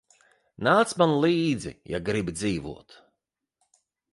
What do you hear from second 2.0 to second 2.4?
gribi